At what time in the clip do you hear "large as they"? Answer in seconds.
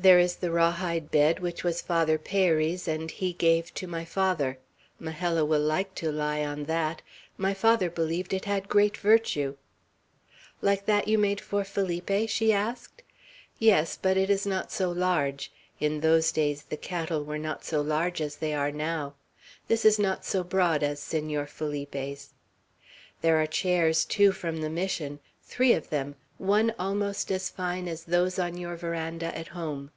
17.80-18.54